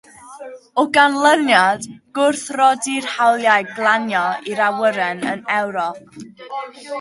O 0.83 0.85
ganlyniad, 0.95 1.85
gwrthodir 2.19 3.09
hawliau 3.17 3.67
glanio 3.75 4.25
i'r 4.53 4.63
awyren 4.71 5.23
yn 5.35 5.45
Ewrop. 5.59 6.19